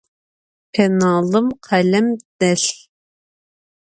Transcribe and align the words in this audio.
Pênalım 0.71 1.47
khelem 1.65 2.07
delh. 2.39 2.71